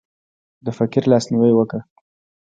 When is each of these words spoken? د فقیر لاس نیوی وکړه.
د 0.65 0.67
فقیر 0.77 1.03
لاس 1.11 1.25
نیوی 1.31 1.53
وکړه. 1.55 1.81